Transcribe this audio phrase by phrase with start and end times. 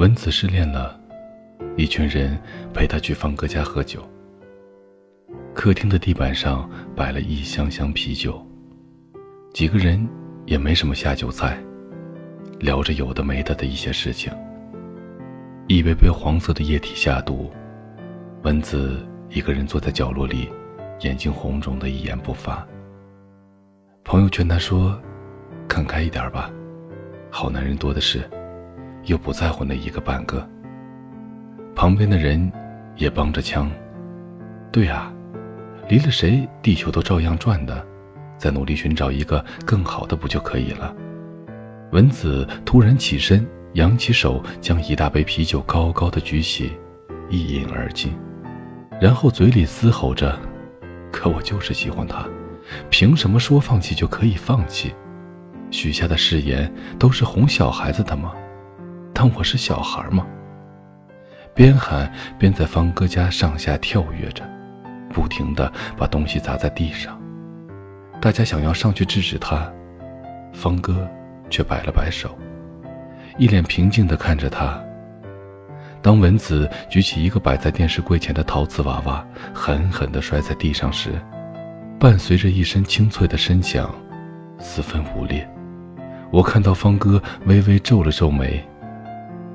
[0.00, 0.98] 文子失恋了，
[1.76, 2.34] 一群人
[2.72, 4.02] 陪他去方哥家喝酒。
[5.52, 6.66] 客厅的地板上
[6.96, 8.42] 摆了一箱箱啤酒，
[9.52, 10.08] 几个人
[10.46, 11.62] 也没什么下酒菜，
[12.60, 14.32] 聊着有的没的的一些事情。
[15.68, 17.50] 一杯杯黄色的液体下肚，
[18.40, 20.48] 文子一个人坐在角落里，
[21.00, 22.66] 眼睛红肿的一言不发。
[24.02, 24.98] 朋友劝他说
[25.68, 26.50] ：“看开一点吧，
[27.30, 28.26] 好男人多的是，
[29.04, 30.46] 又不在乎那一个半个。”
[31.74, 32.50] 旁边的人
[32.96, 33.70] 也帮着腔
[34.72, 35.12] ：“对啊。”
[35.88, 37.84] 离了谁，地球都照样转的，
[38.36, 40.94] 再努力寻找一个更好的不就可以了？
[41.90, 46.70] 文子突然起身，扬起手，将一大杯啤酒高高的举起，
[47.28, 48.12] 一饮而尽，
[49.00, 50.38] 然后嘴里嘶吼着
[51.10, 52.24] ：“可我就是喜欢他，
[52.88, 54.94] 凭什么说放弃就可以放弃？
[55.72, 58.32] 许下的誓言都是哄小孩子的吗？
[59.20, 60.26] 当我是小孩吗？”
[61.52, 64.42] 边喊边在方哥家上下跳跃着。
[65.12, 67.20] 不停地把东西砸在地上，
[68.18, 69.70] 大家想要上去制止他，
[70.54, 71.06] 方哥
[71.50, 72.34] 却摆了摆手，
[73.36, 74.82] 一脸平静地看着他。
[76.00, 81.20] 当文子举起一个摆在电视柜前的陶瓷娃娃，狠狠地摔在地上时，
[81.98, 83.94] 伴随着一声清脆的声响，
[84.58, 85.46] 四分五裂。
[86.30, 88.66] 我看到方哥微微皱了皱眉，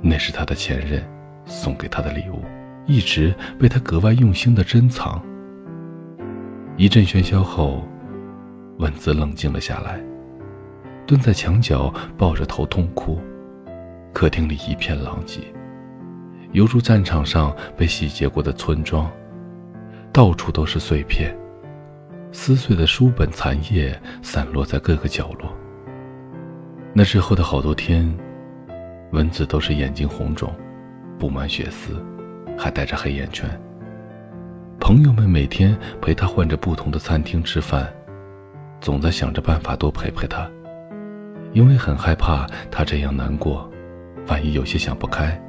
[0.00, 1.02] 那是他的前任
[1.44, 2.42] 送给他的礼物，
[2.86, 5.22] 一直被他格外用心的珍藏。
[6.76, 7.82] 一阵喧嚣后，
[8.78, 9.98] 文子冷静了下来，
[11.06, 13.18] 蹲在墙角抱着头痛哭。
[14.12, 15.40] 客厅里一片狼藉，
[16.52, 19.10] 犹如战场上被洗劫过的村庄，
[20.12, 21.36] 到处都是碎片，
[22.32, 25.50] 撕碎的书本残页散落在各个角落。
[26.94, 28.10] 那之后的好多天，
[29.12, 30.52] 蚊子都是眼睛红肿，
[31.18, 32.04] 布满血丝，
[32.58, 33.48] 还带着黑眼圈。
[34.80, 37.88] 朋友们每天陪他换着不同的餐厅吃饭，
[38.80, 40.50] 总在想着办法多陪陪他，
[41.52, 43.70] 因为很害怕他这样难过，
[44.26, 45.40] 万一有些想不开，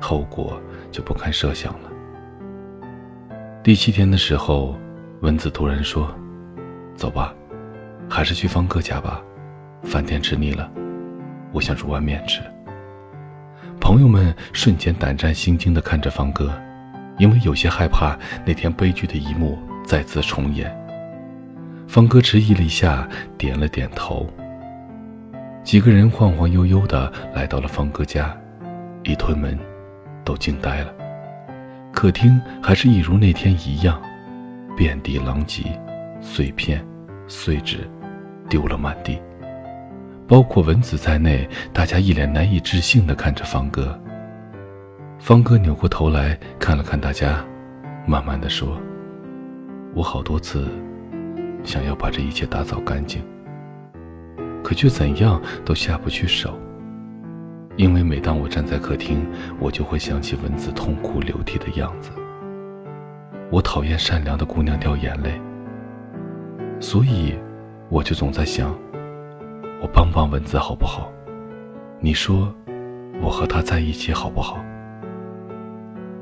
[0.00, 0.60] 后果
[0.90, 1.90] 就不堪设想了。
[3.62, 4.76] 第七天的时候，
[5.20, 6.12] 文子突然说
[6.94, 7.34] ：“走吧，
[8.10, 9.22] 还是去方哥家吧，
[9.82, 10.70] 饭店吃腻了，
[11.52, 12.40] 我想煮碗面吃。”
[13.86, 16.52] 朋友们瞬间胆战心惊地看着方哥。
[17.18, 20.76] 因为有些害怕那天悲剧的一幕再次重演，
[21.86, 23.08] 方哥迟疑了一下，
[23.38, 24.28] 点了点头。
[25.62, 28.36] 几个人晃晃悠悠地来到了方哥家，
[29.04, 29.56] 一推门，
[30.24, 30.92] 都惊呆了。
[31.92, 34.02] 客厅还是一如那天一样，
[34.76, 35.62] 遍地狼藉，
[36.20, 36.84] 碎片、
[37.28, 37.88] 碎纸
[38.48, 39.22] 丢了满地，
[40.28, 43.98] 包括蚊子在内，大家一脸难以置信地看着方哥。
[45.18, 47.44] 方哥扭过头来看了看大家，
[48.06, 48.76] 慢慢的说
[49.94, 50.68] ：“我好多次
[51.62, 53.22] 想要把这一切打扫干净，
[54.64, 56.58] 可却怎样都下不去手。
[57.76, 59.24] 因为每当我站在客厅，
[59.60, 62.10] 我就会想起蚊子痛哭流涕的样子。
[63.50, 65.40] 我讨厌善良的姑娘掉眼泪，
[66.80, 67.34] 所以
[67.88, 68.76] 我就总在想，
[69.80, 71.12] 我帮帮蚊子好不好？
[72.00, 72.52] 你说，
[73.20, 74.58] 我和他在一起好不好？”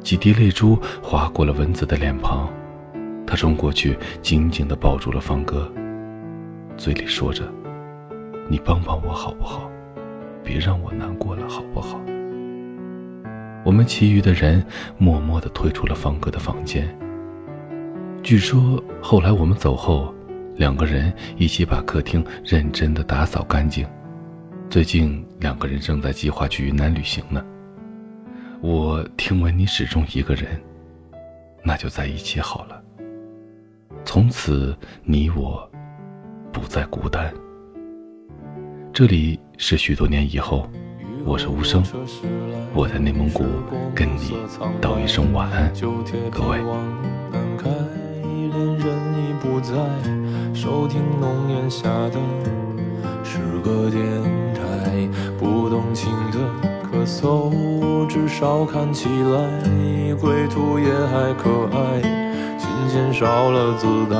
[0.00, 2.48] 几滴泪珠划过了蚊子的脸庞，
[3.26, 5.70] 他冲过去，紧紧地抱住了方哥，
[6.76, 7.44] 嘴里说着
[8.48, 9.68] ：“你帮帮我好不好？
[10.44, 12.00] 别让我难过了好不好？”
[13.64, 14.64] 我们其余的人
[14.96, 16.86] 默默地退出了方哥的房间。
[18.22, 20.14] 据说后来我们走后，
[20.56, 23.86] 两个人一起把客厅认真的打扫干净。
[24.68, 27.44] 最近两个人正在计划去云南旅行呢。
[28.60, 30.60] 我听闻你始终一个人，
[31.62, 32.82] 那就在一起好了。
[34.04, 35.70] 从此你我
[36.52, 37.32] 不再孤单。
[38.92, 40.68] 这里是许多年以后，
[41.24, 41.84] 我是无声，
[42.74, 43.44] 我在内蒙古
[43.94, 44.34] 跟你
[44.80, 45.70] 道一声晚安，
[46.30, 46.58] 各位。
[50.56, 52.18] 收听浓烟下的
[53.22, 54.02] 诗歌电
[54.54, 55.06] 台，
[55.38, 56.38] 不动情的
[56.82, 62.00] 咳嗽，至少看起来归途也还可爱。
[62.58, 64.16] 琴弦少了姿态，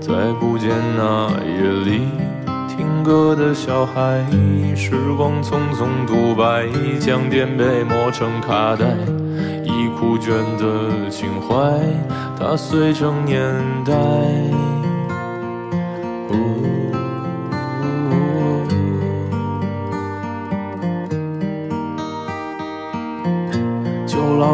[0.00, 2.08] 再不见那夜里
[2.66, 4.20] 听歌的小孩。
[4.74, 6.66] 时光匆匆独白，
[6.98, 8.96] 将颠沛磨成卡带。
[9.62, 11.78] 已枯卷的情怀，
[12.36, 13.40] 踏碎成年
[13.84, 13.92] 代。